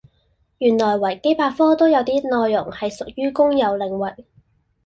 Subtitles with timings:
[0.57, 4.25] 原來維基百科都有啲內容係屬於公有領域